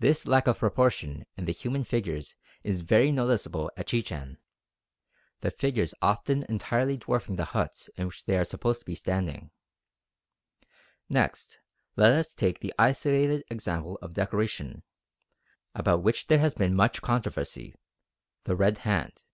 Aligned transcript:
This 0.00 0.26
lack 0.26 0.48
of 0.48 0.58
proportion 0.58 1.24
in 1.36 1.44
the 1.44 1.52
human 1.52 1.84
figures 1.84 2.34
is 2.64 2.80
very 2.80 3.12
noticeable 3.12 3.70
at 3.76 3.86
Chichen, 3.86 4.38
the 5.38 5.52
figures 5.52 5.94
often 6.02 6.42
entirely 6.48 6.96
dwarfing 6.98 7.36
the 7.36 7.44
huts 7.54 7.88
in 7.94 8.08
which 8.08 8.24
they 8.24 8.36
are 8.38 8.44
supposed 8.44 8.80
to 8.80 8.84
be 8.84 8.96
standing. 8.96 9.52
Next, 11.08 11.60
let 11.94 12.10
us 12.10 12.34
take 12.34 12.58
the 12.58 12.74
isolated 12.76 13.44
example 13.48 14.00
of 14.02 14.14
decoration, 14.14 14.82
about 15.76 16.02
which 16.02 16.26
there 16.26 16.40
has 16.40 16.56
been 16.56 16.74
much 16.74 17.00
controversy, 17.00 17.76
the 18.46 18.56
Red 18.56 18.78
Hand. 18.78 19.24